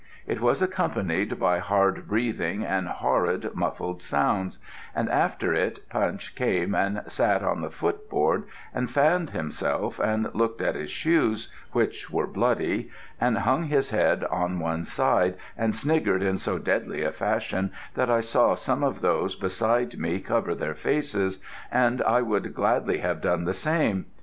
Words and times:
It 0.25 0.41
was 0.41 0.63
accompanied 0.63 1.37
by 1.39 1.59
hard 1.59 2.07
breathing 2.07 2.63
and 2.65 2.87
horrid 2.87 3.53
muffled 3.53 4.01
sounds, 4.01 4.57
and 4.95 5.07
after 5.11 5.53
it 5.53 5.87
Punch 5.89 6.33
came 6.33 6.73
and 6.73 7.03
sat 7.05 7.43
on 7.43 7.61
the 7.61 7.69
foot 7.69 8.09
board 8.09 8.45
and 8.73 8.89
fanned 8.89 9.29
himself 9.29 9.99
and 9.99 10.33
looked 10.33 10.59
at 10.59 10.73
his 10.73 10.89
shoes, 10.89 11.53
which 11.71 12.09
were 12.09 12.25
bloody, 12.25 12.89
and 13.19 13.37
hung 13.37 13.65
his 13.65 13.91
head 13.91 14.23
on 14.23 14.57
one 14.57 14.85
side, 14.85 15.35
and 15.55 15.75
sniggered 15.75 16.23
in 16.23 16.39
so 16.39 16.57
deadly 16.57 17.03
a 17.03 17.11
fashion 17.11 17.71
that 17.93 18.09
I 18.09 18.21
saw 18.21 18.55
some 18.55 18.83
of 18.83 19.01
those 19.01 19.35
beside 19.35 19.99
me 19.99 20.19
cover 20.19 20.55
their 20.55 20.73
faces, 20.73 21.37
and 21.71 22.01
I 22.01 22.23
would 22.23 22.55
gladly 22.55 22.97
have 23.01 23.21
done 23.21 23.45
the 23.45 23.53
same. 23.53 24.07